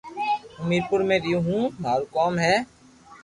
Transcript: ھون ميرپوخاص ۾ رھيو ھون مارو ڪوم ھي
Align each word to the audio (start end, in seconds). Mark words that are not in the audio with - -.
ھون 0.57 0.65
ميرپوخاص 0.69 1.09
۾ 1.11 1.17
رھيو 1.23 1.37
ھون 1.45 1.61
مارو 1.83 2.05
ڪوم 2.15 2.33
ھي 2.45 2.55